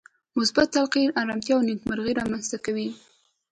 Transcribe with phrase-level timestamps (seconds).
[0.37, 2.89] مثبت تلقين ارامتيا او نېکمرغي رامنځته کوي.